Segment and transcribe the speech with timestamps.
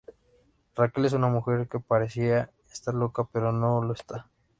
[0.75, 4.27] Raquel es una mujer que parecería estar loca pero no lo está.